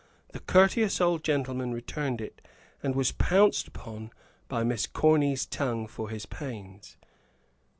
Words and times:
The 0.31 0.39
courteous 0.39 0.99
old 0.99 1.23
gentleman 1.23 1.73
returned 1.73 2.21
it, 2.21 2.41
and 2.81 2.95
was 2.95 3.11
pounced 3.11 3.67
upon 3.67 4.09
by 4.47 4.63
Miss 4.63 4.87
Corny's 4.87 5.45
tongue 5.45 5.85
for 5.85 6.09
his 6.09 6.25
pains. 6.25 6.97